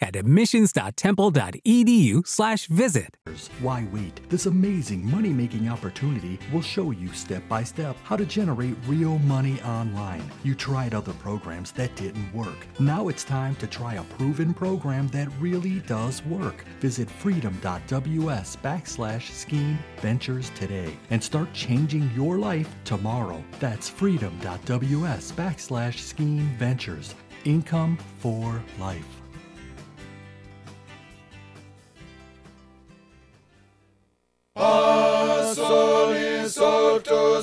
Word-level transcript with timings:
at 0.00 0.16
admissions.temple.edu/slash 0.16 2.66
visit. 2.66 3.16
Why 3.60 3.86
wait? 3.92 4.20
This 4.28 4.46
amazing 4.46 5.08
money 5.10 5.30
making 5.30 5.68
opportunity 5.68 6.38
will 6.52 6.62
show 6.62 6.90
you 6.90 7.12
step 7.12 7.46
by 7.48 7.64
step 7.64 7.96
how 8.04 8.16
to 8.16 8.24
generate 8.24 8.76
real 8.86 9.18
money 9.20 9.60
online. 9.62 10.22
You 10.44 10.54
tried 10.54 10.94
other 10.94 11.12
programs 11.14 11.72
that 11.72 11.94
didn't 11.96 12.32
work. 12.34 12.66
Now 12.78 13.08
it's 13.08 13.24
time 13.24 13.56
to 13.56 13.66
try 13.66 13.94
a 13.94 14.04
proven 14.04 14.54
program 14.54 15.08
that 15.08 15.28
really 15.40 15.80
does 15.80 16.24
work. 16.24 16.64
Visit 16.80 17.10
freedom.ws 17.10 18.56
backslash 18.56 19.30
scheme 19.30 19.78
ventures 20.00 20.50
today 20.54 20.96
and 21.10 21.22
start 21.22 21.52
changing 21.52 22.10
your 22.14 22.38
life 22.38 22.68
tomorrow. 22.84 23.42
That's 23.60 23.88
freedom.ws 23.88 25.32
backslash 25.32 25.98
scheme 25.98 26.48
ventures. 26.58 27.14
Income 27.44 27.98
for 28.18 28.62
life. 28.78 29.06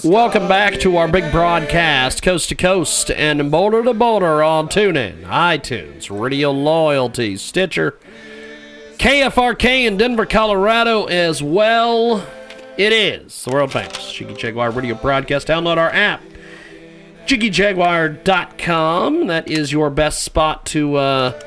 Welcome 0.04 0.48
back 0.48 0.80
to 0.82 0.98
our 0.98 1.08
big 1.08 1.32
broadcast, 1.32 2.22
coast 2.22 2.50
to 2.50 2.56
coast 2.56 3.10
and 3.10 3.50
border 3.50 3.84
to 3.84 3.94
border 3.94 4.44
on 4.44 4.68
TuneIn, 4.68 5.24
iTunes, 5.24 6.10
Radio 6.10 6.52
Loyalty, 6.52 7.38
Stitcher, 7.38 7.98
KFRK 8.98 9.86
in 9.86 9.98
Denver, 9.98 10.26
Colorado 10.26 11.06
as 11.06 11.42
well. 11.42 12.28
It 12.78 12.92
is 12.92 13.46
the 13.46 13.52
world 13.52 13.72
famous 13.72 14.12
Jiggy 14.12 14.34
Jaguar 14.34 14.72
radio 14.72 14.96
broadcast. 14.96 15.48
Download 15.48 15.78
our 15.78 15.92
app, 15.92 16.22
JiggyJaguar.com. 17.26 19.28
That 19.28 19.50
is 19.50 19.72
your 19.72 19.90
best 19.90 20.24
spot 20.24 20.66
to 20.68 20.96
uh, 20.96 21.40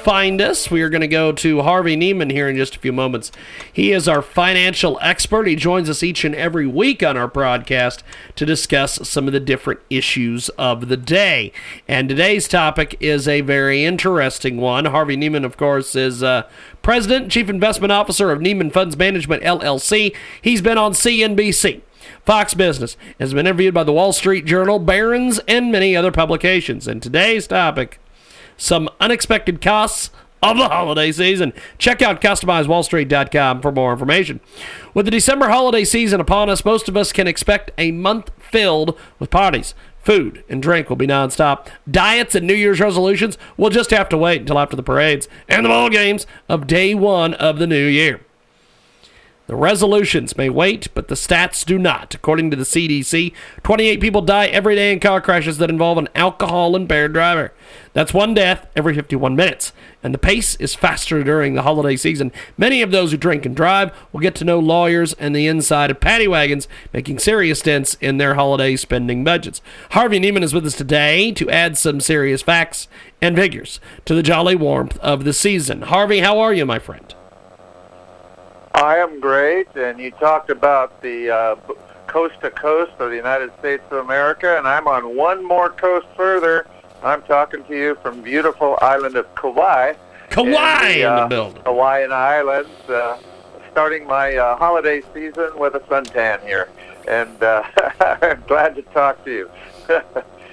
find 0.00 0.40
us. 0.40 0.70
We 0.70 0.82
are 0.82 0.88
going 0.88 1.00
to 1.00 1.08
go 1.08 1.32
to 1.32 1.62
Harvey 1.62 1.96
Neiman 1.96 2.32
here 2.32 2.48
in 2.48 2.56
just 2.56 2.76
a 2.76 2.78
few 2.78 2.92
moments. 2.92 3.30
He 3.72 3.92
is 3.92 4.08
our 4.08 4.22
financial 4.22 4.98
expert. 5.02 5.46
He 5.46 5.56
joins 5.56 5.90
us 5.90 6.02
each 6.02 6.24
and 6.24 6.34
every 6.34 6.66
week 6.66 7.02
on 7.02 7.16
our 7.16 7.28
broadcast 7.28 8.02
to 8.36 8.46
discuss 8.46 9.08
some 9.08 9.26
of 9.26 9.32
the 9.32 9.40
different 9.40 9.80
issues 9.90 10.48
of 10.50 10.88
the 10.88 10.96
day. 10.96 11.52
And 11.86 12.08
today's 12.08 12.48
topic 12.48 12.96
is 13.00 13.28
a 13.28 13.42
very 13.42 13.84
interesting 13.84 14.56
one. 14.56 14.86
Harvey 14.86 15.16
Neiman, 15.16 15.44
of 15.44 15.56
course, 15.56 15.94
is 15.94 16.22
uh, 16.22 16.48
President 16.82 17.30
Chief 17.30 17.48
Investment 17.48 17.92
Officer 17.92 18.32
of 18.32 18.40
Neiman 18.40 18.72
Funds 18.72 18.96
Management, 18.96 19.42
LLC. 19.42 20.14
He's 20.40 20.62
been 20.62 20.78
on 20.78 20.92
CNBC. 20.92 21.82
Fox 22.24 22.54
Business 22.54 22.96
has 23.18 23.34
been 23.34 23.46
interviewed 23.46 23.74
by 23.74 23.84
the 23.84 23.92
Wall 23.92 24.12
Street 24.12 24.44
Journal, 24.44 24.78
Barron's, 24.78 25.38
and 25.40 25.70
many 25.70 25.94
other 25.96 26.12
publications. 26.12 26.88
And 26.88 27.02
today's 27.02 27.46
topic 27.46 28.00
some 28.60 28.88
unexpected 29.00 29.60
costs 29.60 30.10
of 30.42 30.56
the 30.56 30.68
holiday 30.68 31.12
season. 31.12 31.52
Check 31.78 32.02
out 32.02 32.20
customizewallstreet.com 32.20 33.60
for 33.60 33.72
more 33.72 33.92
information. 33.92 34.40
With 34.94 35.04
the 35.04 35.10
December 35.10 35.48
holiday 35.48 35.84
season 35.84 36.20
upon 36.20 36.48
us, 36.48 36.64
most 36.64 36.88
of 36.88 36.96
us 36.96 37.12
can 37.12 37.26
expect 37.26 37.70
a 37.78 37.90
month 37.92 38.30
filled 38.38 38.98
with 39.18 39.30
parties. 39.30 39.74
Food 40.02 40.44
and 40.48 40.62
drink 40.62 40.88
will 40.88 40.96
be 40.96 41.06
nonstop. 41.06 41.66
Diets 41.90 42.34
and 42.34 42.46
New 42.46 42.54
Year's 42.54 42.80
resolutions 42.80 43.36
will 43.58 43.68
just 43.68 43.90
have 43.90 44.08
to 44.08 44.16
wait 44.16 44.40
until 44.40 44.58
after 44.58 44.76
the 44.76 44.82
parades 44.82 45.28
and 45.46 45.64
the 45.64 45.68
ball 45.68 45.90
games 45.90 46.26
of 46.48 46.66
day 46.66 46.94
one 46.94 47.34
of 47.34 47.58
the 47.58 47.66
new 47.66 47.86
year. 47.86 48.20
The 49.50 49.56
resolutions 49.56 50.36
may 50.36 50.48
wait, 50.48 50.86
but 50.94 51.08
the 51.08 51.16
stats 51.16 51.64
do 51.64 51.76
not. 51.76 52.14
According 52.14 52.52
to 52.52 52.56
the 52.56 52.62
CDC, 52.62 53.32
28 53.64 54.00
people 54.00 54.22
die 54.22 54.46
every 54.46 54.76
day 54.76 54.92
in 54.92 55.00
car 55.00 55.20
crashes 55.20 55.58
that 55.58 55.68
involve 55.68 55.98
an 55.98 56.08
alcohol 56.14 56.76
impaired 56.76 57.14
driver. 57.14 57.52
That's 57.92 58.14
one 58.14 58.32
death 58.32 58.68
every 58.76 58.94
51 58.94 59.34
minutes. 59.34 59.72
And 60.04 60.14
the 60.14 60.18
pace 60.18 60.54
is 60.60 60.76
faster 60.76 61.24
during 61.24 61.54
the 61.54 61.62
holiday 61.62 61.96
season. 61.96 62.30
Many 62.56 62.80
of 62.80 62.92
those 62.92 63.10
who 63.10 63.16
drink 63.16 63.44
and 63.44 63.56
drive 63.56 63.90
will 64.12 64.20
get 64.20 64.36
to 64.36 64.44
know 64.44 64.60
lawyers 64.60 65.14
and 65.14 65.34
the 65.34 65.48
inside 65.48 65.90
of 65.90 65.98
paddy 65.98 66.28
wagons, 66.28 66.68
making 66.92 67.18
serious 67.18 67.60
dents 67.60 67.94
in 67.94 68.18
their 68.18 68.36
holiday 68.36 68.76
spending 68.76 69.24
budgets. 69.24 69.60
Harvey 69.90 70.20
Neiman 70.20 70.44
is 70.44 70.54
with 70.54 70.64
us 70.64 70.76
today 70.76 71.32
to 71.32 71.50
add 71.50 71.76
some 71.76 71.98
serious 71.98 72.40
facts 72.40 72.86
and 73.20 73.34
figures 73.34 73.80
to 74.04 74.14
the 74.14 74.22
jolly 74.22 74.54
warmth 74.54 74.96
of 74.98 75.24
the 75.24 75.32
season. 75.32 75.82
Harvey, 75.82 76.20
how 76.20 76.38
are 76.38 76.54
you, 76.54 76.64
my 76.64 76.78
friend? 76.78 77.09
I 78.80 78.96
am 78.96 79.20
great, 79.20 79.68
and 79.76 80.00
you 80.00 80.10
talked 80.12 80.48
about 80.48 81.02
the 81.02 81.30
uh, 81.30 81.56
coast 82.06 82.40
to 82.40 82.50
coast 82.50 82.92
of 82.98 83.10
the 83.10 83.16
United 83.16 83.52
States 83.58 83.82
of 83.90 83.98
America, 83.98 84.56
and 84.56 84.66
I'm 84.66 84.88
on 84.88 85.14
one 85.14 85.44
more 85.46 85.68
coast 85.68 86.06
further. 86.16 86.66
I'm 87.02 87.20
talking 87.24 87.62
to 87.64 87.76
you 87.76 87.98
from 88.02 88.22
beautiful 88.22 88.78
island 88.80 89.16
of 89.16 89.32
Kauai. 89.34 89.92
Kauai 90.30 90.92
in 90.92 91.00
in 91.00 91.06
uh, 91.06 91.20
the 91.20 91.26
building. 91.28 91.62
Hawaiian 91.66 92.10
Islands, 92.10 92.70
uh, 92.88 93.18
starting 93.70 94.06
my 94.06 94.36
uh, 94.36 94.56
holiday 94.56 95.02
season 95.12 95.50
with 95.58 95.74
a 95.74 95.80
suntan 95.80 96.42
here, 96.42 96.70
and 97.06 97.42
uh, 97.42 97.62
I'm 98.00 98.42
glad 98.46 98.76
to 98.76 98.82
talk 98.94 99.22
to 99.26 99.30
you. 99.30 99.50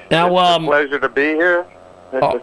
Now, 0.09 0.27
it's 0.27 0.55
um, 0.55 0.63
a 0.63 0.67
pleasure 0.67 0.99
to 0.99 1.09
be 1.09 1.33
here. 1.33 1.66
Oh, 2.13 2.41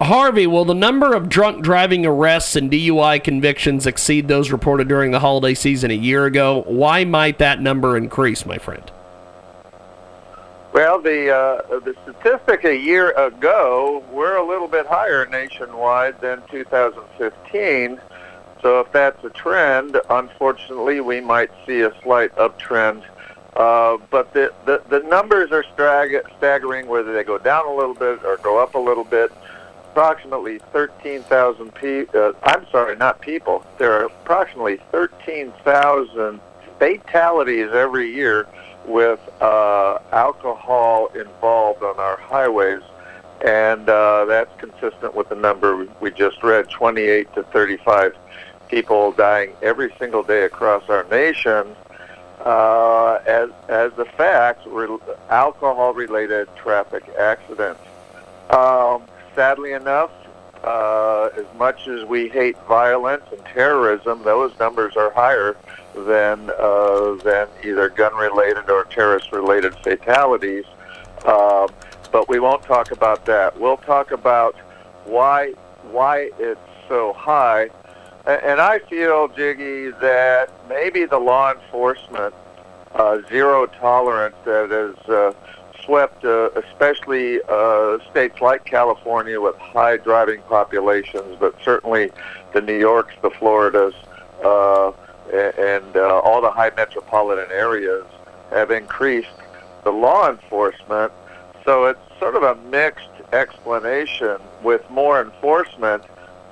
Harvey, 0.00 0.46
will 0.46 0.66
the 0.66 0.74
number 0.74 1.14
of 1.14 1.30
drunk 1.30 1.64
driving 1.64 2.04
arrests 2.04 2.54
and 2.54 2.70
DUI 2.70 3.22
convictions 3.24 3.86
exceed 3.86 4.28
those 4.28 4.50
reported 4.50 4.88
during 4.88 5.10
the 5.10 5.20
holiday 5.20 5.54
season 5.54 5.90
a 5.90 5.94
year 5.94 6.26
ago? 6.26 6.64
Why 6.66 7.04
might 7.04 7.38
that 7.38 7.62
number 7.62 7.96
increase, 7.96 8.44
my 8.44 8.58
friend? 8.58 8.90
Well, 10.74 11.00
the 11.00 11.34
uh, 11.34 11.78
the 11.80 11.96
statistic 12.02 12.64
a 12.64 12.76
year 12.76 13.12
ago, 13.12 14.04
we're 14.12 14.36
a 14.36 14.46
little 14.46 14.68
bit 14.68 14.84
higher 14.84 15.24
nationwide 15.24 16.20
than 16.20 16.42
2015. 16.50 17.98
So 18.60 18.80
if 18.80 18.92
that's 18.92 19.24
a 19.24 19.30
trend, 19.30 19.98
unfortunately, 20.10 21.00
we 21.00 21.22
might 21.22 21.50
see 21.66 21.80
a 21.80 21.98
slight 22.02 22.34
uptrend. 22.36 23.02
Uh, 23.54 23.96
but 24.10 24.34
the, 24.34 24.52
the, 24.66 24.82
the 24.90 25.00
numbers 25.08 25.50
are 25.50 25.64
stag- 25.72 26.26
staggering, 26.36 26.86
whether 26.86 27.14
they 27.14 27.24
go 27.24 27.38
down 27.38 27.66
a 27.66 27.74
little 27.74 27.94
bit 27.94 28.22
or 28.22 28.36
go 28.38 28.58
up 28.58 28.74
a 28.74 28.78
little 28.78 29.04
bit. 29.04 29.32
Approximately 29.96 30.58
13,000 30.74 31.74
people, 31.74 32.20
uh, 32.20 32.32
I'm 32.42 32.66
sorry, 32.70 32.96
not 32.96 33.22
people, 33.22 33.64
there 33.78 33.94
are 33.94 34.04
approximately 34.04 34.78
13,000 34.92 36.38
fatalities 36.78 37.70
every 37.72 38.14
year 38.14 38.46
with 38.84 39.18
uh, 39.40 39.98
alcohol 40.12 41.06
involved 41.14 41.82
on 41.82 41.98
our 41.98 42.18
highways, 42.18 42.82
and 43.42 43.88
uh, 43.88 44.26
that's 44.26 44.54
consistent 44.60 45.14
with 45.14 45.30
the 45.30 45.34
number 45.34 45.88
we 46.02 46.10
just 46.10 46.42
read: 46.42 46.68
28 46.68 47.32
to 47.32 47.42
35 47.44 48.14
people 48.68 49.12
dying 49.12 49.54
every 49.62 49.94
single 49.98 50.22
day 50.22 50.42
across 50.42 50.86
our 50.90 51.04
nation. 51.04 51.74
Uh, 52.44 53.14
as 53.26 53.48
as 53.68 53.92
the 53.94 54.04
fact 54.04 54.60
re- 54.66 54.98
alcohol-related 55.30 56.54
traffic 56.54 57.02
accidents. 57.18 57.80
Um, 58.50 59.02
sadly 59.36 59.72
enough, 59.72 60.10
uh, 60.64 61.28
as 61.36 61.46
much 61.56 61.86
as 61.86 62.04
we 62.04 62.28
hate 62.28 62.56
violence 62.66 63.22
and 63.30 63.44
terrorism, 63.44 64.24
those 64.24 64.58
numbers 64.58 64.96
are 64.96 65.12
higher 65.12 65.56
than 65.94 66.50
uh, 66.58 67.14
than 67.22 67.46
either 67.62 67.88
gun-related 67.90 68.68
or 68.68 68.84
terrorist-related 68.84 69.74
fatalities. 69.76 70.64
Um, 71.24 71.68
but 72.10 72.28
we 72.28 72.40
won't 72.40 72.62
talk 72.62 72.90
about 72.90 73.24
that. 73.26 73.58
We'll 73.60 73.76
talk 73.76 74.10
about 74.10 74.56
why 75.04 75.52
why 75.90 76.30
it's 76.38 76.60
so 76.88 77.12
high. 77.12 77.68
And 78.26 78.60
I 78.60 78.80
feel, 78.80 79.28
Jiggy, 79.28 79.90
that 80.00 80.50
maybe 80.68 81.04
the 81.04 81.18
law 81.18 81.52
enforcement 81.52 82.34
uh, 82.96 83.20
zero 83.28 83.66
tolerance 83.66 84.34
that 84.44 84.72
is 84.72 85.08
uh, 85.08 85.32
swept, 85.86 86.24
uh, 86.24 86.50
especially 86.56 87.40
uh, 87.48 87.98
states 88.10 88.40
like 88.40 88.64
California 88.64 89.40
with 89.40 89.56
high 89.56 89.96
driving 89.96 90.42
populations, 90.42 91.36
but 91.40 91.54
certainly 91.64 92.10
the 92.52 92.60
New 92.60 92.78
Yorks, 92.78 93.14
the 93.22 93.30
Floridas, 93.30 93.94
uh, 94.44 94.92
and 95.32 95.96
uh, 95.96 96.20
all 96.20 96.40
the 96.42 96.50
high 96.50 96.70
metropolitan 96.76 97.50
areas 97.50 98.04
have 98.50 98.70
increased 98.70 99.28
the 99.84 99.90
law 99.90 100.28
enforcement. 100.28 101.12
So 101.64 101.86
it's 101.86 102.00
sort 102.18 102.36
of 102.36 102.42
a 102.42 102.54
mixed 102.68 103.08
explanation. 103.32 104.38
With 104.62 104.88
more 104.90 105.20
enforcement, 105.20 106.04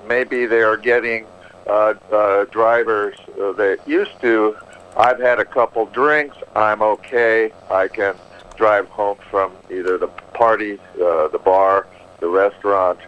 maybe 0.07 0.45
they 0.45 0.61
are 0.61 0.77
getting 0.77 1.25
uh, 1.67 1.95
uh, 2.11 2.45
drivers 2.45 3.17
uh, 3.41 3.51
that 3.53 3.79
used 3.87 4.19
to. 4.21 4.55
I've 4.97 5.19
had 5.19 5.39
a 5.39 5.45
couple 5.45 5.85
drinks. 5.87 6.37
I'm 6.55 6.81
okay. 6.81 7.51
I 7.69 7.87
can 7.87 8.15
drive 8.55 8.87
home 8.89 9.17
from 9.29 9.53
either 9.69 9.97
the 9.97 10.07
party, 10.07 10.79
uh, 11.01 11.27
the 11.27 11.41
bar, 11.43 11.87
the 12.19 12.27
restaurant, 12.27 12.99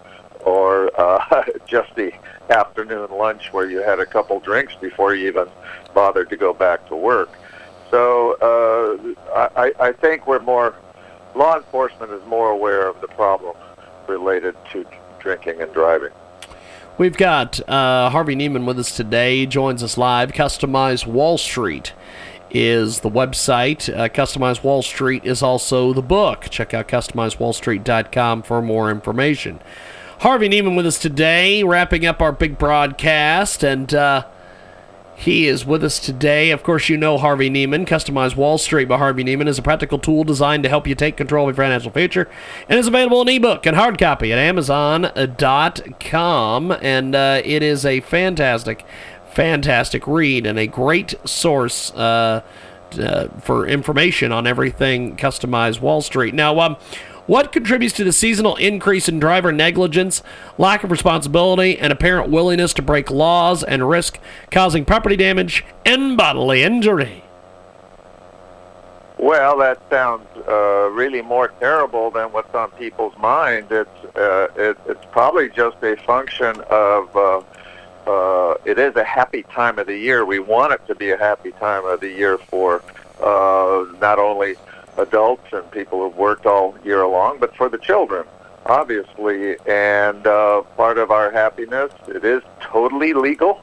or 0.45 0.91
uh, 0.99 1.43
just 1.67 1.93
the 1.95 2.11
afternoon 2.49 3.09
lunch 3.11 3.51
where 3.51 3.69
you 3.69 3.81
had 3.81 3.99
a 3.99 4.05
couple 4.05 4.39
drinks 4.39 4.75
before 4.75 5.13
you 5.15 5.27
even 5.27 5.47
bothered 5.93 6.29
to 6.29 6.37
go 6.37 6.53
back 6.53 6.87
to 6.87 6.95
work. 6.95 7.29
So 7.91 8.33
uh, 9.33 9.47
I, 9.55 9.73
I 9.79 9.91
think 9.91 10.27
we're 10.27 10.39
more, 10.39 10.75
law 11.35 11.57
enforcement 11.57 12.11
is 12.11 12.25
more 12.25 12.51
aware 12.51 12.87
of 12.87 12.99
the 13.01 13.07
problem 13.07 13.55
related 14.07 14.55
to 14.71 14.85
drinking 15.19 15.61
and 15.61 15.73
driving. 15.73 16.11
We've 16.97 17.17
got 17.17 17.59
uh, 17.69 18.09
Harvey 18.09 18.35
Neiman 18.35 18.65
with 18.65 18.79
us 18.79 18.95
today. 18.95 19.45
Joins 19.45 19.83
us 19.83 19.97
live. 19.97 20.31
Customize 20.31 21.05
Wall 21.05 21.37
Street 21.37 21.93
is 22.51 23.01
the 23.01 23.09
website. 23.09 23.95
Uh, 23.95 24.09
Customize 24.09 24.63
Wall 24.63 24.81
Street 24.81 25.25
is 25.25 25.41
also 25.41 25.93
the 25.93 26.01
book. 26.01 26.47
Check 26.49 26.73
out 26.73 26.87
customizewallstreet.com 26.87 28.43
for 28.43 28.61
more 28.61 28.89
information. 28.91 29.59
Harvey 30.19 30.49
Neiman 30.49 30.75
with 30.75 30.87
us 30.87 30.97
today, 30.97 31.63
wrapping 31.63 32.05
up 32.05 32.21
our 32.21 32.31
big 32.31 32.57
broadcast, 32.57 33.63
and 33.63 33.93
uh, 33.93 34.25
he 35.17 35.47
is 35.47 35.65
with 35.65 35.83
us 35.83 35.99
today. 35.99 36.51
Of 36.51 36.61
course, 36.61 36.89
you 36.89 36.97
know 36.97 37.17
Harvey 37.17 37.49
Neiman. 37.49 37.87
Customize 37.87 38.35
Wall 38.35 38.59
Street 38.59 38.87
by 38.87 38.97
Harvey 38.97 39.23
Neiman 39.23 39.47
is 39.47 39.57
a 39.57 39.63
practical 39.63 39.97
tool 39.97 40.23
designed 40.23 40.61
to 40.61 40.69
help 40.69 40.87
you 40.87 40.93
take 40.93 41.17
control 41.17 41.49
of 41.49 41.57
your 41.57 41.63
financial 41.65 41.91
future 41.91 42.29
and 42.69 42.79
is 42.79 42.85
available 42.85 43.21
in 43.21 43.29
ebook 43.29 43.65
and 43.65 43.75
hard 43.75 43.97
copy 43.97 44.31
at 44.31 44.37
Amazon.com. 44.37 45.11
And 46.81 47.15
uh, 47.15 47.41
it 47.43 47.63
is 47.63 47.83
a 47.83 48.01
fantastic, 48.01 48.85
fantastic 49.31 50.07
read 50.07 50.45
and 50.45 50.57
a 50.57 50.67
great 50.67 51.15
source. 51.25 51.91
Uh, 51.91 52.41
uh, 52.97 53.27
for 53.41 53.67
information 53.67 54.31
on 54.31 54.47
everything 54.47 55.17
customized 55.17 55.81
Wall 55.81 56.01
Street. 56.01 56.33
Now, 56.33 56.57
um, 56.61 56.77
what 57.25 57.51
contributes 57.51 57.93
to 57.95 58.05
the 58.05 58.13
seasonal 58.13 58.55
increase 58.55 59.09
in 59.09 59.19
driver 59.19 59.51
negligence, 59.51 60.23
lack 60.57 60.85
of 60.85 60.91
responsibility, 60.91 61.77
and 61.77 61.91
apparent 61.91 62.29
willingness 62.29 62.73
to 62.75 62.81
break 62.81 63.11
laws 63.11 63.61
and 63.61 63.87
risk 63.89 64.17
causing 64.51 64.85
property 64.85 65.17
damage 65.17 65.65
and 65.85 66.15
bodily 66.15 66.63
injury? 66.63 67.25
Well, 69.19 69.57
that 69.57 69.81
sounds 69.89 70.25
uh, 70.47 70.89
really 70.93 71.21
more 71.21 71.49
terrible 71.59 72.11
than 72.11 72.31
what's 72.31 72.53
on 72.55 72.71
people's 72.71 73.17
mind. 73.17 73.67
It's 73.71 74.15
uh, 74.15 74.47
it, 74.55 74.77
it's 74.85 75.05
probably 75.11 75.49
just 75.49 75.83
a 75.83 75.97
function 75.97 76.61
of 76.69 77.17
uh, 78.07 78.55
it 78.63 78.79
is 78.79 78.95
a 78.95 79.03
happy 79.03 79.43
time 79.43 79.77
of 79.79 79.87
the 79.87 79.97
year. 79.97 80.25
We 80.25 80.39
want 80.39 80.73
it 80.73 80.85
to 80.87 80.95
be 80.95 81.11
a 81.11 81.17
happy 81.17 81.51
time 81.51 81.85
of 81.85 81.99
the 81.99 82.09
year 82.09 82.37
for 82.37 82.81
uh, 83.21 83.85
not 83.99 84.17
only 84.17 84.55
adults 84.97 85.47
and 85.51 85.69
people 85.71 86.01
who've 86.01 86.17
worked 86.17 86.45
all 86.45 86.77
year 86.83 87.05
long, 87.05 87.37
but 87.39 87.55
for 87.55 87.69
the 87.69 87.77
children, 87.77 88.25
obviously. 88.65 89.57
And 89.67 90.25
uh, 90.25 90.61
part 90.75 90.97
of 90.97 91.11
our 91.11 91.31
happiness, 91.31 91.91
it 92.07 92.23
is 92.23 92.41
totally 92.61 93.13
legal 93.13 93.61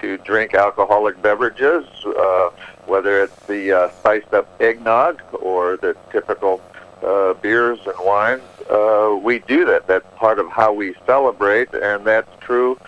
to 0.00 0.18
drink 0.18 0.54
alcoholic 0.54 1.20
beverages, 1.22 1.86
uh, 2.04 2.50
whether 2.84 3.22
it's 3.22 3.46
the 3.46 3.72
uh, 3.72 3.90
spiced 3.92 4.34
up 4.34 4.60
eggnog 4.60 5.22
or 5.32 5.78
the 5.78 5.96
typical 6.12 6.60
uh, 7.02 7.32
beers 7.34 7.78
and 7.86 7.94
wines. 8.00 8.42
Uh, 8.70 9.18
we 9.22 9.38
do 9.40 9.64
that. 9.64 9.86
That's 9.86 10.06
part 10.16 10.38
of 10.38 10.50
how 10.50 10.72
we 10.72 10.94
celebrate, 11.06 11.72
and 11.72 12.04
that's 12.04 12.28
true 12.40 12.78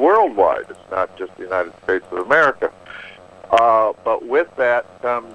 worldwide. 0.00 0.66
It's 0.68 0.90
not 0.90 1.16
just 1.16 1.36
the 1.36 1.44
United 1.44 1.72
States 1.84 2.06
of 2.10 2.18
America. 2.18 2.72
Uh, 3.50 3.92
but 4.04 4.26
with 4.26 4.48
that 4.56 4.86
comes 5.02 5.34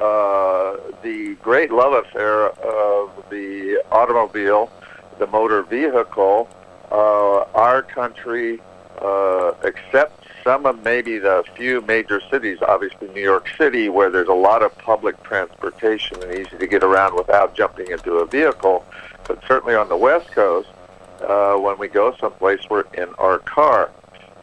uh, 0.00 0.76
the 1.02 1.36
great 1.42 1.70
love 1.70 1.92
affair 1.92 2.48
of 2.48 3.10
the 3.30 3.82
automobile, 3.90 4.70
the 5.18 5.26
motor 5.26 5.62
vehicle. 5.62 6.48
Uh, 6.90 7.44
our 7.54 7.82
country, 7.82 8.60
uh, 9.00 9.52
except 9.62 10.26
some 10.44 10.66
of 10.66 10.82
maybe 10.84 11.18
the 11.18 11.44
few 11.54 11.80
major 11.82 12.20
cities, 12.30 12.58
obviously 12.66 13.08
New 13.08 13.22
York 13.22 13.48
City, 13.56 13.88
where 13.88 14.10
there's 14.10 14.28
a 14.28 14.34
lot 14.34 14.62
of 14.62 14.76
public 14.78 15.22
transportation 15.22 16.22
and 16.22 16.34
easy 16.34 16.58
to 16.58 16.66
get 16.66 16.82
around 16.82 17.14
without 17.14 17.54
jumping 17.54 17.90
into 17.90 18.14
a 18.14 18.26
vehicle, 18.26 18.84
but 19.26 19.38
certainly 19.46 19.74
on 19.74 19.88
the 19.88 19.96
West 19.96 20.30
Coast, 20.32 20.68
uh, 21.22 21.56
when 21.56 21.78
we 21.78 21.88
go 21.88 22.14
someplace, 22.20 22.60
we're 22.70 22.84
in 22.94 23.08
our 23.18 23.38
car. 23.38 23.90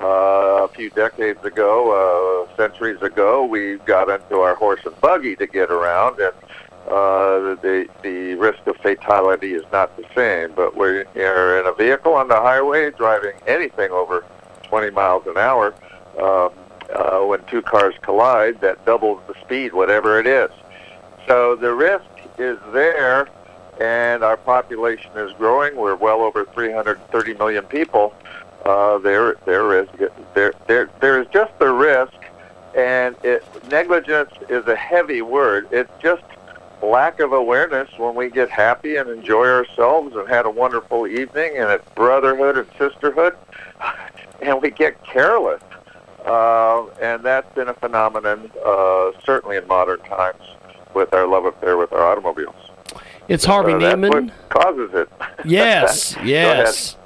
Uh, 0.02 0.64
a 0.64 0.68
few 0.70 0.90
decades 0.92 1.44
ago, 1.44 2.48
uh, 2.48 2.56
centuries 2.56 3.02
ago, 3.02 3.44
we 3.44 3.76
got 3.80 4.10
into 4.10 4.40
our 4.40 4.56
horse 4.56 4.80
and 4.86 5.00
buggy 5.02 5.36
to 5.36 5.46
get 5.46 5.70
around, 5.70 6.18
and 6.22 6.34
uh, 6.88 7.56
the 7.62 7.86
the 8.02 8.34
risk 8.36 8.66
of 8.66 8.78
fatality 8.78 9.54
is 9.54 9.66
not 9.74 9.96
the 9.98 10.06
same. 10.16 10.54
But 10.56 10.74
you're 10.76 11.60
in 11.60 11.68
a 11.68 11.74
vehicle 11.74 12.14
on 12.14 12.30
the 12.30 12.38
highway 12.38 12.92
driving 12.92 13.34
anything 13.46 13.92
over 13.92 14.24
20 14.64 14.92
miles 14.92 15.28
an 15.28 15.38
hour, 15.38 15.74
um, 16.18 16.52
uh, 16.96 17.20
when 17.26 17.44
two 17.46 17.62
cars 17.62 17.94
collide, 18.02 18.62
that 18.62 18.84
doubles 18.86 19.22
the 19.28 19.34
speed, 19.42 19.74
whatever 19.74 20.20
it 20.20 20.28
is. 20.28 20.50
So 21.28 21.56
the 21.56 21.74
risk 21.74 22.06
is 22.38 22.58
there, 22.72 23.28
and 23.80 24.24
our 24.24 24.38
population 24.38 25.12
is 25.16 25.32
growing. 25.34 25.76
We're 25.76 25.96
well 25.96 26.22
over 26.22 26.46
330 26.46 27.34
million 27.36 27.66
people 27.66 28.14
uh, 28.66 28.98
there 29.00 29.36
there 29.46 29.82
is 29.82 29.88
there 30.34 30.54
there 30.68 30.90
there 31.00 31.22
is 31.22 31.28
just 31.32 31.58
the 31.60 31.72
risk, 31.72 32.14
and 32.76 33.16
it, 33.24 33.44
negligence 33.70 34.32
is 34.50 34.68
a 34.68 34.76
heavy 34.76 35.22
word. 35.22 35.68
It's 35.72 35.92
just 36.02 36.24
lack 36.82 37.20
of 37.20 37.34
awareness 37.34 37.90
when 37.98 38.16
we 38.16 38.30
get 38.30 38.50
happy 38.50 38.98
and 38.98 39.10
enjoy 39.10 39.48
ourselves 39.48 40.16
and 40.16 40.28
had 40.28 40.46
a 40.46 40.50
wonderful 40.50 41.08
evening 41.08 41.58
and 41.58 41.70
it's 41.70 41.88
brotherhood 41.94 42.58
and 42.58 42.68
sisterhood, 42.78 43.36
and 44.42 44.62
we 44.62 44.72
get 44.72 45.04
careless. 45.04 45.64
Uh, 46.26 46.86
and 47.02 47.24
that's 47.24 47.54
been 47.56 47.70
a 47.70 47.74
phenomenon, 47.74 48.52
uh, 48.66 49.12
certainly 49.26 49.56
in 49.56 49.66
modern 49.68 50.00
times, 50.02 50.44
with 50.94 51.14
our 51.14 51.26
love 51.26 51.46
affair 51.46 51.78
with 51.78 51.92
our 51.94 52.04
automobiles. 52.04 52.69
It's 53.30 53.46
Harvey 53.46 53.74
uh, 53.74 53.96
Neiman. 53.96 54.32
causes 54.50 54.90
it. 54.94 55.10
Yes, 55.46 56.16
yes. 56.24 56.98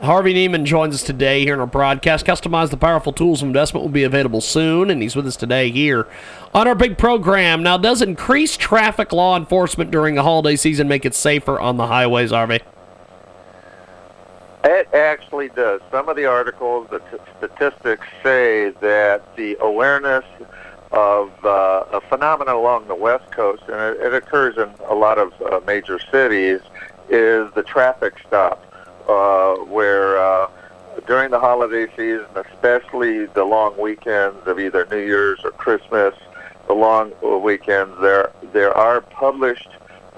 Harvey 0.00 0.32
Neiman 0.34 0.64
joins 0.64 0.94
us 0.94 1.02
today 1.02 1.42
here 1.44 1.54
in 1.54 1.60
our 1.60 1.66
broadcast. 1.66 2.24
Customize 2.24 2.70
the 2.70 2.76
powerful 2.76 3.12
tools 3.12 3.42
of 3.42 3.48
investment 3.48 3.82
will 3.82 3.90
be 3.90 4.04
available 4.04 4.40
soon, 4.40 4.88
and 4.88 5.02
he's 5.02 5.16
with 5.16 5.26
us 5.26 5.36
today 5.36 5.70
here 5.70 6.06
on 6.54 6.68
our 6.68 6.74
big 6.74 6.96
program. 6.96 7.62
Now, 7.62 7.76
does 7.76 8.00
increased 8.00 8.60
traffic 8.60 9.12
law 9.12 9.36
enforcement 9.36 9.90
during 9.90 10.14
the 10.14 10.22
holiday 10.22 10.56
season 10.56 10.88
make 10.88 11.04
it 11.04 11.14
safer 11.14 11.58
on 11.58 11.76
the 11.76 11.86
highways, 11.88 12.30
Harvey? 12.30 12.60
It 14.62 14.88
actually 14.94 15.48
does. 15.48 15.80
Some 15.90 16.08
of 16.08 16.16
the 16.16 16.26
articles, 16.26 16.86
the 16.90 16.98
t- 17.00 17.16
statistics 17.38 18.06
say 18.22 18.70
that 18.80 19.34
the 19.36 19.56
awareness 19.60 20.24
of 20.92 21.32
uh, 21.44 21.84
a 21.92 22.00
phenomenon 22.08 22.54
along 22.54 22.88
the 22.88 22.94
West 22.94 23.30
Coast, 23.30 23.62
and 23.68 23.96
it, 23.96 24.00
it 24.00 24.14
occurs 24.14 24.56
in 24.56 24.70
a 24.88 24.94
lot 24.94 25.18
of 25.18 25.32
uh, 25.42 25.60
major 25.66 25.98
cities, 25.98 26.60
is 27.08 27.52
the 27.54 27.62
traffic 27.62 28.14
stop 28.26 28.64
uh, 29.08 29.54
where 29.64 30.18
uh, 30.18 30.50
during 31.06 31.30
the 31.30 31.38
holiday 31.38 31.86
season, 31.96 32.26
especially 32.34 33.26
the 33.26 33.44
long 33.44 33.76
weekends 33.78 34.46
of 34.46 34.58
either 34.58 34.86
New 34.90 34.98
Year's 34.98 35.40
or 35.44 35.50
Christmas, 35.52 36.14
the 36.66 36.74
long 36.74 37.12
weekends, 37.42 37.92
there 38.00 38.30
there 38.52 38.76
are 38.76 39.00
published 39.00 39.68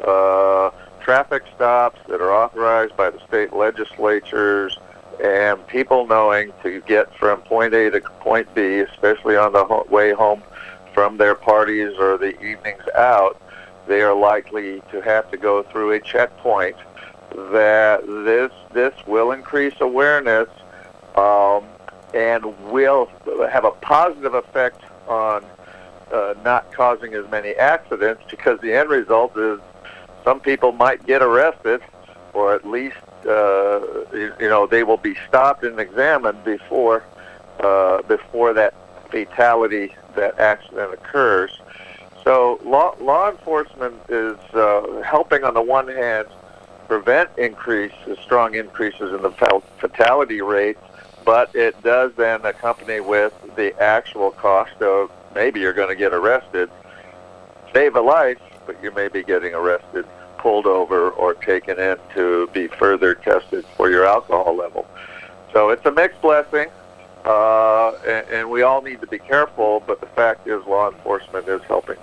uh, 0.07 0.71
traffic 1.00 1.43
stops 1.55 1.99
that 2.09 2.21
are 2.21 2.33
authorized 2.33 2.97
by 2.97 3.11
the 3.11 3.21
state 3.26 3.52
legislatures, 3.52 4.79
and 5.23 5.67
people 5.67 6.07
knowing 6.07 6.52
to 6.62 6.81
get 6.83 7.14
from 7.17 7.41
point 7.43 7.75
A 7.75 7.91
to 7.91 8.00
point 8.21 8.52
B, 8.55 8.81
especially 8.81 9.37
on 9.37 9.52
the 9.52 9.85
way 9.88 10.12
home 10.12 10.43
from 10.92 11.16
their 11.16 11.34
parties 11.34 11.92
or 11.99 12.18
the 12.18 12.34
evenings 12.42 12.82
out, 12.94 13.40
they 13.87 14.02
are 14.02 14.14
likely 14.14 14.82
to 14.90 15.00
have 15.00 15.30
to 15.30 15.37
go 15.37 15.62
through 15.62 15.92
a 15.92 16.00
checkpoint 16.00 16.76
that 17.52 18.06
this 18.06 18.52
this 18.72 18.94
will 19.06 19.32
increase 19.32 19.75
awareness 19.80 20.49
um, 21.16 21.64
and 22.14 22.44
will 22.70 23.11
have 23.50 23.64
a 23.64 23.70
positive 23.70 24.34
effect 24.34 24.82
on 25.08 25.44
uh, 26.12 26.34
not 26.44 26.70
causing 26.72 27.14
as 27.14 27.28
many 27.30 27.54
accidents 27.54 28.22
because 28.30 28.61
the 28.61 28.72
end 28.72 28.90
result 28.90 29.37
is 29.37 29.58
some 30.25 30.40
people 30.40 30.72
might 30.72 31.04
get 31.06 31.22
arrested 31.22 31.80
or 32.34 32.54
at 32.54 32.66
least 32.66 32.96
uh, 33.26 33.80
you, 34.12 34.32
you 34.38 34.49
know 34.49 34.66
they 34.66 34.82
will 34.82 34.96
be 34.99 35.16
stopped 35.26 35.64
and 35.64 35.80
examined 35.80 36.42
before 36.44 37.02
uh, 37.61 38.02
before 38.02 38.52
that 38.52 38.75
fatality 39.12 39.95
that 40.16 40.38
accident 40.40 40.92
occurs. 40.92 41.61
So 42.25 42.61
law 42.64 42.97
law 43.00 43.31
enforcement 43.31 43.95
is 44.09 44.38
uh, 44.54 45.02
helping 45.04 45.45
on 45.45 45.54
the 45.54 45.62
one 45.62 45.88
hand 45.88 46.26
prevent 46.88 47.31
increase, 47.38 47.92
strong 48.23 48.54
increases 48.54 49.12
in 49.12 49.23
the 49.23 49.31
fatality 49.78 50.42
rate, 50.42 50.78
but 51.25 51.54
it 51.54 51.81
does 51.83 52.12
then 52.16 52.45
accompany 52.45 53.00
with 53.00 53.33
the 53.57 53.78
actual 53.81 54.31
cost 54.33 54.81
of 54.83 55.11
maybe 55.35 55.61
you're 55.61 55.73
going 55.73 55.88
to 55.88 55.97
get 55.97 56.12
arrested, 56.12 56.71
save 57.73 57.97
a 57.97 58.00
life, 58.00 58.38
but 58.66 58.83
you 58.83 58.90
may 58.92 59.09
be 59.09 59.23
getting 59.23 59.54
arrested 59.54 60.04
pulled 60.42 60.66
over 60.66 61.11
or 61.11 61.35
taken 61.35 61.78
in 61.78 61.97
to 62.14 62.49
be 62.52 62.66
further 62.66 63.14
tested 63.14 63.64
for 63.76 63.88
your 63.88 64.04
alcohol 64.04 64.57
level. 64.57 64.87
So 65.52 65.71
it's 65.71 65.87
a 65.87 65.92
mixed 65.92 66.21
blessing, 66.21 66.69
uh, 67.25 67.93
and, 68.07 68.29
and 68.29 68.50
we 68.50 68.62
all 68.62 68.83
need 68.83 69.00
to 69.00 69.07
be 69.07 69.19
careful. 69.19 69.83
But 69.87 70.00
the 70.00 70.07
fact 70.07 70.47
is, 70.47 70.64
law 70.67 70.91
enforcement 70.91 71.49
is 71.49 71.62
helping 71.62 71.99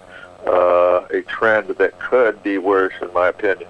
uh, 0.46 1.06
a 1.12 1.22
trend 1.28 1.70
that 1.70 2.00
could 2.00 2.42
be 2.44 2.58
worse, 2.58 2.94
in 3.02 3.12
my 3.14 3.30
opinion. 3.30 3.70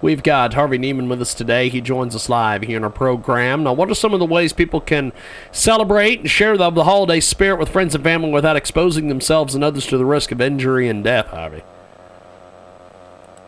We've 0.00 0.22
got 0.22 0.54
Harvey 0.54 0.78
Neiman 0.78 1.08
with 1.08 1.20
us 1.20 1.34
today. 1.34 1.68
He 1.68 1.80
joins 1.80 2.14
us 2.14 2.28
live 2.28 2.62
here 2.62 2.76
in 2.76 2.84
our 2.84 2.90
program. 2.90 3.64
Now, 3.64 3.72
what 3.72 3.90
are 3.90 3.96
some 3.96 4.14
of 4.14 4.20
the 4.20 4.26
ways 4.26 4.52
people 4.52 4.80
can 4.80 5.12
celebrate 5.50 6.20
and 6.20 6.30
share 6.30 6.56
the, 6.56 6.70
the 6.70 6.84
holiday 6.84 7.18
spirit 7.18 7.58
with 7.58 7.68
friends 7.68 7.96
and 7.96 8.04
family 8.04 8.30
without 8.30 8.54
exposing 8.54 9.08
themselves 9.08 9.56
and 9.56 9.64
others 9.64 9.86
to 9.88 9.98
the 9.98 10.04
risk 10.04 10.30
of 10.30 10.40
injury 10.40 10.88
and 10.88 11.02
death, 11.02 11.26
Harvey? 11.26 11.64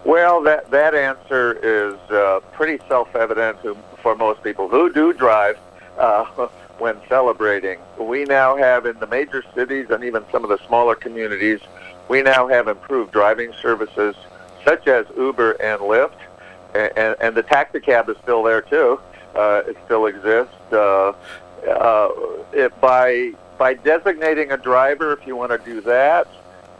Well, 0.04 0.42
that 0.42 0.68
that 0.73 0.94
answer 0.94 1.52
is 1.62 1.94
uh, 2.11 2.40
pretty 2.52 2.85
self-evident 2.88 3.59
for 4.02 4.16
most 4.16 4.42
people 4.42 4.66
who 4.68 4.92
do 4.92 5.12
drive 5.12 5.56
uh, 5.99 6.49
when 6.80 6.96
celebrating. 7.08 7.78
We 7.99 8.25
now 8.25 8.56
have 8.56 8.87
in 8.87 8.99
the 8.99 9.06
major 9.06 9.44
cities 9.54 9.87
and 9.90 10.02
even 10.02 10.25
some 10.32 10.42
of 10.42 10.50
the 10.50 10.58
smaller 10.66 10.94
communities, 10.94 11.60
we 12.08 12.22
now 12.22 12.49
have 12.49 12.66
improved 12.68 13.12
driving 13.12 13.52
services 13.60 14.16
such 14.64 14.88
as 14.88 15.06
Uber 15.16 15.52
and 15.52 15.80
Lyft 15.80 16.18
and, 16.75 17.16
and 17.20 17.34
the 17.34 17.42
taxi 17.42 17.80
cab 17.80 18.08
is 18.08 18.16
still 18.22 18.42
there 18.42 18.62
too. 18.62 19.00
Uh, 19.34 19.62
it 19.66 19.76
still 19.84 20.06
exists. 20.06 20.54
Uh, 20.72 21.12
uh, 21.68 22.08
it, 22.52 22.80
by 22.80 23.32
by 23.58 23.75
designating 23.75 24.52
a 24.52 24.56
driver, 24.56 25.12
if 25.12 25.26
you 25.26 25.37
want 25.37 25.52
to 25.52 25.58
do 25.58 25.80
that, 25.82 26.26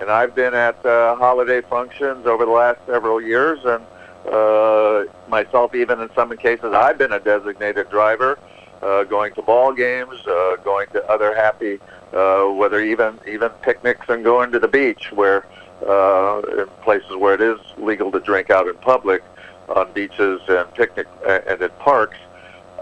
and 0.01 0.11
I've 0.11 0.35
been 0.35 0.55
at 0.55 0.85
uh, 0.85 1.15
holiday 1.17 1.61
functions 1.61 2.27
over 2.27 2.45
the 2.47 2.51
last 2.51 2.81
several 2.87 3.21
years, 3.21 3.61
and 3.65 3.85
uh, 4.33 5.05
myself, 5.29 5.75
even 5.75 6.01
in 6.01 6.11
some 6.15 6.35
cases, 6.37 6.73
I've 6.73 6.97
been 6.97 7.13
a 7.13 7.21
designated 7.21 7.91
driver, 7.91 8.39
uh, 8.83 9.05
going 9.05 9.35
to 9.35 9.43
ball 9.43 9.73
games, 9.73 10.15
uh, 10.27 10.57
going 10.65 10.87
to 10.89 11.05
other 11.11 11.35
happy, 11.35 11.79
uh, 12.13 12.45
whether 12.45 12.81
even 12.81 13.19
even 13.27 13.51
picnics 13.63 14.09
and 14.09 14.25
going 14.25 14.51
to 14.53 14.59
the 14.59 14.69
beach, 14.69 15.13
where 15.13 15.47
uh, 15.87 16.43
in 16.59 16.67
places 16.83 17.17
where 17.17 17.35
it 17.35 17.41
is 17.41 17.59
legal 17.79 18.11
to 18.13 18.21
drink 18.21 18.51
out 18.51 18.67
in 18.69 18.75
public 18.77 19.23
on 19.69 19.93
beaches 19.93 20.41
and 20.49 20.73
picnic 20.75 21.07
and 21.27 21.61
in 21.61 21.71
parks. 21.79 22.19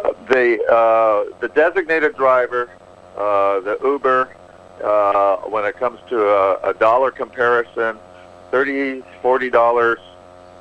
Uh, 0.05 0.13
the 0.31 0.63
uh, 0.73 1.25
the 1.41 1.49
designated 1.49 2.15
driver, 2.17 2.71
uh, 3.17 3.61
the 3.61 3.79
Uber, 3.83 4.29
uh, 4.83 5.37
when 5.49 5.65
it 5.65 5.77
comes 5.77 5.99
to 6.09 6.29
a, 6.29 6.71
a 6.71 6.75
dollar 6.75 7.11
comparison, 7.11 7.99
thirty 8.51 9.03
forty 9.21 9.51
dollars 9.51 9.99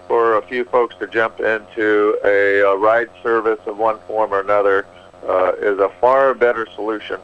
for 0.08 0.38
a 0.38 0.42
few 0.48 0.64
folks 0.66 0.96
to 1.00 1.08
jump 1.08 1.40
into 1.40 2.18
a, 2.24 2.60
a 2.60 2.78
ride 2.78 3.10
service 3.22 3.60
of 3.66 3.78
one 3.78 4.00
form 4.08 4.34
or 4.34 4.40
another 4.40 4.86
uh, 5.28 5.54
is 5.60 5.80
a 5.80 5.90
far 6.02 6.34
better 6.34 6.68
solution 6.76 7.20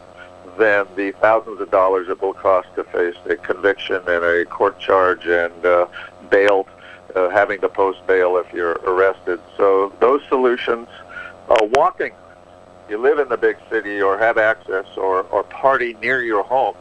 than 0.58 0.86
the 0.96 1.12
thousands 1.14 1.60
of 1.60 1.72
dollars 1.72 2.08
it 2.10 2.22
will 2.22 2.34
cost 2.34 2.68
to 2.76 2.84
face 2.86 3.16
a 3.26 3.36
conviction 3.36 4.02
and 4.08 4.24
a 4.24 4.46
court 4.46 4.80
charge 4.80 5.26
and 5.26 5.66
uh, 5.66 5.88
bail 6.30 6.68
uh, 7.16 7.30
having 7.30 7.60
to 7.62 7.70
post 7.70 8.06
bail 8.08 8.38
if 8.38 8.52
you're 8.54 8.80
arrested. 8.86 9.40
So 9.58 9.94
those 10.00 10.22
solutions, 10.30 10.88
uh, 11.50 11.68
walking, 11.76 12.14
you 12.90 12.98
live 12.98 13.20
in 13.20 13.30
the 13.30 13.38
big 13.38 13.58
city 13.70 14.02
or 14.02 14.18
have 14.18 14.38
access 14.38 14.86
or, 14.98 15.22
or 15.24 15.44
party 15.44 15.96
near 16.02 16.22
your 16.22 16.44
home, 16.44 16.76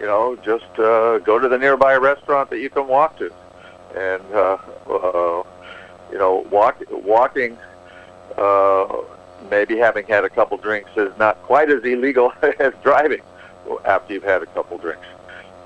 you 0.00 0.06
know, 0.06 0.36
just 0.36 0.78
uh, 0.78 1.18
go 1.18 1.38
to 1.38 1.48
the 1.48 1.58
nearby 1.58 1.96
restaurant 1.96 2.50
that 2.50 2.58
you 2.58 2.70
can 2.70 2.86
walk 2.86 3.18
to. 3.18 3.32
And, 3.96 4.22
uh, 4.32 4.58
uh, 4.88 5.42
you 6.12 6.18
know, 6.18 6.46
walk, 6.50 6.82
walking, 6.90 7.56
uh, 8.36 8.84
maybe 9.50 9.76
having 9.76 10.06
had 10.06 10.24
a 10.24 10.30
couple 10.30 10.56
drinks 10.56 10.90
is 10.96 11.16
not 11.18 11.40
quite 11.42 11.70
as 11.70 11.82
illegal 11.84 12.32
as 12.58 12.72
driving 12.82 13.22
after 13.84 14.14
you've 14.14 14.22
had 14.22 14.42
a 14.42 14.46
couple 14.46 14.78
drinks. 14.78 15.06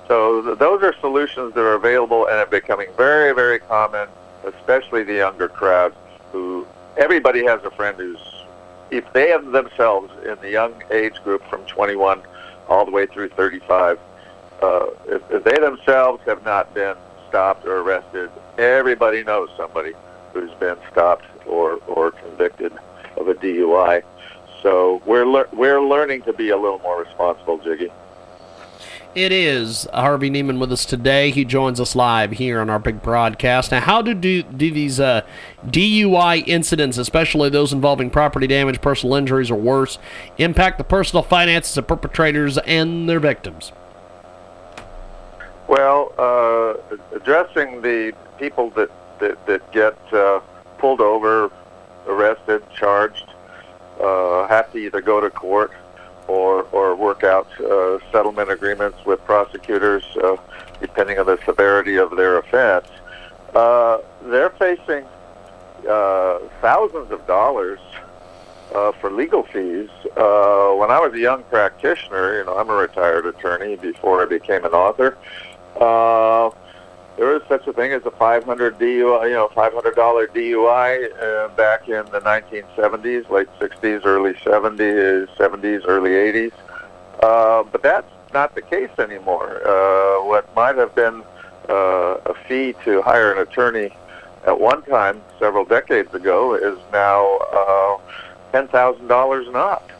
So 0.09 0.43
th- 0.43 0.59
those 0.59 0.83
are 0.83 0.95
solutions 1.00 1.55
that 1.55 1.61
are 1.61 1.75
available 1.75 2.26
and 2.26 2.37
are 2.37 2.47
becoming 2.47 2.88
very, 2.97 3.35
very 3.35 3.59
common, 3.59 4.09
especially 4.45 5.05
the 5.05 5.14
younger 5.14 5.49
crowd 5.49 5.95
who 6.33 6.67
everybody 6.97 7.45
has 7.45 7.62
a 7.64 7.71
friend 7.71 7.97
who's, 7.97 8.19
if 8.91 9.11
they 9.12 9.31
have 9.31 9.47
themselves 9.52 10.12
in 10.26 10.37
the 10.43 10.50
young 10.50 10.75
age 10.91 11.14
group 11.25 11.43
from 11.49 11.64
21 11.67 12.21
all 12.69 12.85
the 12.85 12.91
way 12.91 13.07
through 13.07 13.29
35, 13.31 13.99
uh, 14.62 14.87
if, 15.07 15.23
if 15.31 15.45
they 15.45 15.59
themselves 15.59 16.23
have 16.26 16.45
not 16.45 16.73
been 16.75 16.97
stopped 17.29 17.64
or 17.64 17.81
arrested, 17.81 18.31
everybody 18.59 19.25
knows 19.25 19.49
somebody 19.57 19.93
who's 20.33 20.52
been 20.55 20.76
stopped 20.91 21.25
or, 21.47 21.76
or 21.87 22.11
convicted 22.12 22.73
of 23.23 23.29
a 23.29 23.35
DUI. 23.41 24.02
So 24.62 25.02
we're 25.07 25.26
le- 25.26 25.49
we're 25.52 25.81
learning 25.81 26.23
to 26.23 26.33
be 26.33 26.50
a 26.50 26.57
little 26.57 26.79
more 26.81 27.02
responsible, 27.02 27.59
Jiggy. 27.59 27.91
It 29.14 29.31
is 29.31 29.87
Harvey 29.93 30.31
Neiman 30.31 30.59
with 30.59 30.73
us 30.73 30.87
today. 30.87 31.31
He 31.31 31.45
joins 31.45 31.79
us 31.81 31.95
live 31.95 32.33
here 32.33 32.61
on 32.61 32.71
our 32.71 32.79
big 32.79 33.02
broadcast. 33.02 33.71
Now, 33.71 33.81
how 33.81 34.00
do 34.00 34.14
do, 34.14 34.43
do 34.43 34.71
these 34.71 35.00
uh, 35.00 35.23
DUI 35.67 36.47
incidents, 36.47 36.97
especially 36.97 37.50
those 37.50 37.73
involving 37.73 38.09
property 38.09 38.47
damage, 38.47 38.81
personal 38.81 39.17
injuries, 39.17 39.50
or 39.50 39.57
worse, 39.57 39.99
impact 40.38 40.79
the 40.79 40.85
personal 40.85 41.23
finances 41.23 41.76
of 41.76 41.87
perpetrators 41.87 42.57
and 42.59 43.09
their 43.09 43.21
victims? 43.21 43.73
Well, 45.69 46.12
uh, 46.17 46.97
addressing 47.14 47.83
the 47.83 48.14
people 48.38 48.71
that 48.71 48.91
that, 49.19 49.47
that 49.47 49.73
get 49.73 49.97
uh, 50.12 50.41
pulled 50.79 51.00
over, 51.00 51.50
arrested, 52.07 52.63
charged, 52.75 53.29
uh, 54.01 54.47
have 54.49 54.71
to 54.73 54.79
either 54.79 55.01
go 55.01 55.21
to 55.21 55.31
court 55.31 55.73
or, 56.29 56.63
or 56.73 56.95
work 56.95 57.25
out 57.25 57.49
uh, 57.61 57.99
settlement 58.11 58.51
agreements 58.51 58.99
with 59.05 59.23
prosecutors 59.25 60.05
uh, 60.23 60.37
depending 60.81 61.19
on 61.19 61.27
the 61.27 61.39
severity 61.45 61.97
of 61.97 62.17
their 62.17 62.39
offense. 62.39 62.89
Uh, 63.55 63.99
they're 64.25 64.51
facing 64.51 65.05
uh, 65.89 66.39
thousands 66.61 67.11
of 67.11 67.27
dollars 67.27 67.81
uh, 68.75 68.93
for 68.93 69.11
legal 69.11 69.43
fees. 69.43 69.91
Uh, 70.17 70.73
when 70.73 70.91
I 70.91 70.99
was 71.01 71.13
a 71.15 71.19
young 71.19 71.43
practitioner, 71.45 72.39
you 72.39 72.45
know, 72.45 72.57
I'm 72.57 72.71
a 72.71 72.75
retired 72.75 73.27
attorney 73.27 73.77
before 73.77 74.23
I 74.23 74.27
became 74.27 74.65
an 74.65 74.73
author. 74.73 75.17
Uh, 75.77 76.51
there 77.16 77.26
was 77.26 77.42
such 77.49 77.66
a 77.66 77.73
thing 77.73 77.92
as 77.92 78.04
a 78.07 78.11
500 78.11 78.78
DUI, 78.78 79.28
you 79.28 79.35
know, 79.35 79.49
$500 79.49 79.95
DUI 79.95 81.23
uh, 81.23 81.49
back 81.54 81.88
in 81.88 82.04
the 82.07 82.21
1970s, 82.21 83.28
late 83.31 83.49
60s, 83.61 84.04
early 84.04 84.33
70s, 84.35 85.28
70s, 85.37 85.83
early 85.87 86.11
80s. 86.11 86.52
Uh, 87.23 87.62
but 87.71 87.83
that's 87.83 88.11
not 88.33 88.54
the 88.54 88.62
case 88.62 88.90
anymore. 88.99 89.61
Uh, 89.66 90.25
what 90.25 90.54
might 90.57 90.76
have 90.76 90.95
been 90.95 91.23
uh, 91.69 92.19
a 92.26 92.35
fee 92.49 92.75
to 92.85 93.02
hire 93.02 93.33
an 93.33 93.38
attorney 93.38 93.95
at 94.47 94.59
one 94.59 94.83
time, 94.83 95.21
several 95.38 95.64
decades 95.64 96.12
ago, 96.14 96.54
is 96.54 96.78
now 96.92 97.37
uh, 97.52 97.99
$10,000 98.52 99.47
and 99.47 99.57
up. 99.57 99.90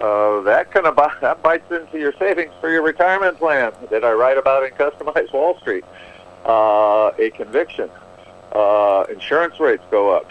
Uh, 0.00 0.42
that 0.42 0.70
kind 0.72 0.86
of 0.86 0.96
that 1.20 1.42
bites 1.42 1.70
into 1.70 1.98
your 1.98 2.12
savings 2.18 2.52
for 2.60 2.70
your 2.70 2.82
retirement 2.82 3.38
plan 3.38 3.72
that 3.90 4.04
I 4.04 4.12
write 4.12 4.36
about 4.36 4.64
in 4.64 4.70
Customized 4.72 5.32
Wall 5.32 5.58
Street 5.60 5.84
uh, 5.84 6.15
a 6.46 7.30
conviction. 7.34 7.90
Uh, 8.52 9.04
insurance 9.10 9.58
rates 9.60 9.82
go 9.90 10.10
up. 10.10 10.30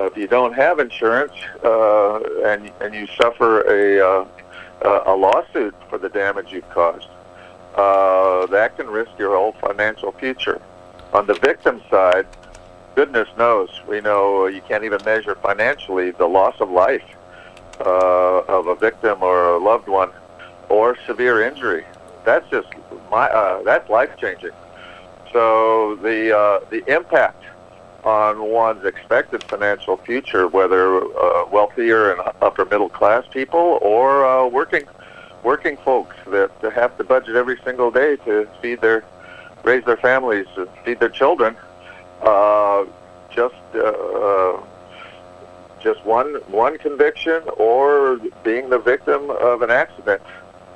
Uh, 0.00 0.04
if 0.04 0.16
you 0.16 0.26
don't 0.26 0.54
have 0.54 0.78
insurance 0.78 1.32
uh, 1.64 2.18
and 2.46 2.70
and 2.80 2.94
you 2.94 3.06
suffer 3.20 3.60
a 3.62 4.00
uh, 4.00 5.02
a 5.06 5.14
lawsuit 5.14 5.74
for 5.88 5.98
the 5.98 6.08
damage 6.08 6.50
you've 6.50 6.68
caused, 6.70 7.08
uh, 7.74 8.46
that 8.46 8.76
can 8.76 8.86
risk 8.88 9.10
your 9.18 9.36
whole 9.36 9.52
financial 9.52 10.12
future. 10.12 10.60
On 11.12 11.26
the 11.26 11.34
victim 11.34 11.82
side, 11.90 12.26
goodness 12.94 13.28
knows, 13.36 13.68
we 13.86 14.00
know 14.00 14.46
you 14.46 14.62
can't 14.62 14.84
even 14.84 15.00
measure 15.04 15.34
financially 15.36 16.10
the 16.12 16.26
loss 16.26 16.58
of 16.60 16.70
life 16.70 17.04
uh, 17.80 18.40
of 18.48 18.66
a 18.66 18.74
victim 18.74 19.22
or 19.22 19.54
a 19.54 19.58
loved 19.58 19.88
one, 19.88 20.10
or 20.68 20.96
severe 21.06 21.42
injury. 21.42 21.84
That's 22.24 22.48
just 22.50 22.68
my 23.10 23.28
uh, 23.28 23.62
that's 23.62 23.88
life 23.90 24.16
changing. 24.18 24.52
So 25.32 25.96
the 25.96 26.36
uh, 26.36 26.60
the 26.70 26.84
impact 26.92 27.44
on 28.04 28.42
one's 28.42 28.84
expected 28.84 29.42
financial 29.44 29.96
future, 29.96 30.48
whether 30.48 30.96
uh, 31.02 31.46
wealthier 31.50 32.12
and 32.12 32.20
upper 32.42 32.64
middle 32.64 32.88
class 32.88 33.24
people 33.30 33.78
or 33.80 34.26
uh, 34.26 34.46
working 34.48 34.84
working 35.42 35.76
folks 35.78 36.16
that 36.26 36.50
have 36.74 36.96
to 36.98 37.04
budget 37.04 37.36
every 37.36 37.58
single 37.64 37.90
day 37.90 38.16
to 38.16 38.48
feed 38.60 38.80
their 38.80 39.04
raise 39.64 39.84
their 39.84 39.96
families, 39.96 40.46
and 40.56 40.68
feed 40.84 40.98
their 40.98 41.08
children, 41.08 41.56
uh, 42.22 42.84
just 43.30 43.54
uh, 43.74 44.56
just 45.80 46.04
one 46.04 46.34
one 46.48 46.76
conviction 46.78 47.42
or 47.56 48.18
being 48.44 48.68
the 48.70 48.78
victim 48.78 49.30
of 49.30 49.62
an 49.62 49.70
accident 49.70 50.20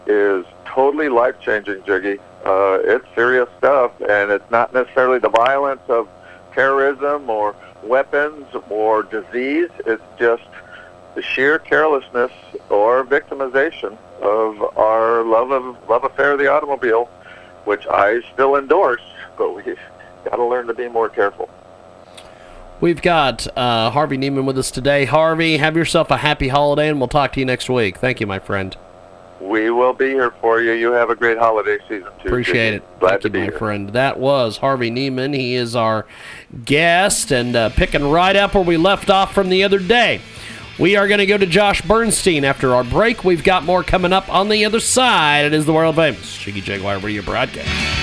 is 0.07 0.47
totally 0.65 1.09
life 1.09 1.39
changing, 1.41 1.83
Jiggy. 1.85 2.19
Uh, 2.47 2.79
it's 2.85 3.05
serious 3.17 3.49
stuff, 3.59 3.91
and 4.09 4.31
it's 4.31 4.49
not 4.53 4.73
necessarily 4.73 5.19
the 5.19 5.29
violence 5.29 5.81
of 5.89 6.09
terrorism 6.53 7.29
or 7.29 7.57
weapons 7.83 8.47
or 8.71 9.03
disease. 9.03 9.69
It's 9.85 10.03
just 10.17 10.45
the 11.17 11.23
sheer 11.23 11.59
carelessness 11.59 12.31
or 12.71 13.05
victimization 13.05 13.99
of 14.23 14.63
our 14.79 15.25
love 15.25 15.51
of 15.51 15.89
love 15.89 16.05
affair 16.05 16.35
of 16.35 16.39
the 16.39 16.47
automobile, 16.47 17.07
which 17.65 17.85
I 17.89 18.21
still 18.33 18.55
endorse, 18.55 19.03
but 19.37 19.53
we've 19.57 19.77
got 20.25 20.37
to 20.37 20.45
learn 20.45 20.69
to 20.69 20.75
be 20.75 20.89
more 20.89 21.09
careful. 21.09 21.51
We've 22.81 23.03
got 23.03 23.49
uh, 23.57 23.91
Harvey 23.91 24.19
Neiman 24.19 24.45
with 24.45 24.57
us 24.57 24.71
today. 24.71 25.05
Harvey, 25.05 25.57
have 25.57 25.77
yourself 25.77 26.13
a 26.13 26.19
happy 26.19 26.47
holiday, 26.47 26.91
and 26.91 27.01
we'll 27.01 27.09
talk 27.09 27.33
to 27.33 27.41
you 27.41 27.47
next 27.47 27.69
week. 27.69 27.97
Thank 27.97 28.21
you, 28.21 28.29
my 28.29 28.39
friend. 28.39 28.77
We 29.41 29.71
will 29.71 29.93
be 29.93 30.07
here 30.09 30.31
for 30.41 30.61
you. 30.61 30.73
You 30.73 30.93
have 30.93 31.11
a 31.11 31.15
great 31.15 31.39
holiday 31.39 31.79
season 31.89 32.09
too. 32.23 32.29
Appreciate 32.29 32.75
it. 32.75 33.01
Glad 33.01 33.11
Thank 33.11 33.23
to 33.23 33.29
you, 33.29 33.33
be 33.33 33.39
my 33.41 33.45
here. 33.47 33.59
friend. 33.59 33.91
That 33.91 34.19
was 34.19 34.59
Harvey 34.59 34.91
Neiman. 34.91 35.35
He 35.35 35.55
is 35.55 35.77
our 35.77 36.07
guest 36.65 37.31
and 37.31 37.55
uh, 37.55 37.69
picking 37.71 38.09
right 38.11 38.35
up 38.35 38.55
where 38.55 38.65
we 38.65 38.77
left 38.77 39.11
off 39.11 39.35
from 39.35 39.49
the 39.51 39.63
other 39.65 39.79
day. 39.79 40.21
We 40.79 40.97
are 40.97 41.09
going 41.09 41.19
to 41.19 41.27
go 41.27 41.39
to 41.39 41.47
Josh 41.47 41.81
Bernstein 41.83 42.45
after 42.45 42.75
our 42.75 42.85
break. 42.85 43.25
We've 43.25 43.45
got 43.45 43.65
more 43.65 43.83
coming 43.83 44.13
up 44.13 44.29
on 44.33 44.49
the 44.51 44.65
other 44.65 44.81
side. 44.81 45.47
It 45.47 45.55
is 45.55 45.65
the 45.65 45.73
world 45.73 45.97
famous 45.97 46.37
Jiggy 46.39 46.61
Jaguar 46.61 46.99
Radio 46.99 47.23
broadcast. 47.23 47.96